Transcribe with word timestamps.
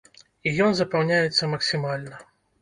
І 0.51 0.53
ён 0.67 0.71
запаўняецца 0.79 1.51
максімальна! 1.53 2.25